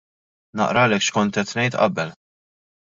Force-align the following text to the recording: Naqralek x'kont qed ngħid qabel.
Naqralek 0.59 1.05
x'kont 1.07 1.37
qed 1.37 1.55
ngħid 1.57 1.79
qabel. 1.83 2.19